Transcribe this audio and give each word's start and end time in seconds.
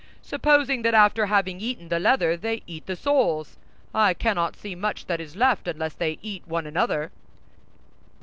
Supposing 0.23 0.81
that 0.81 0.95
after 0.95 1.27
having 1.27 1.59
eaten 1.61 1.89
the 1.89 1.99
leather 1.99 2.35
they 2.35 2.63
eat 2.65 2.87
the 2.87 2.95
soles, 2.95 3.59
I 3.93 4.15
cannot 4.15 4.55
see 4.55 4.73
much 4.73 5.05
that 5.05 5.21
is 5.21 5.35
left 5.35 5.67
unless 5.67 5.93
they 5.93 6.17
eat 6.23 6.41
one 6.47 6.65
another." 6.65 7.11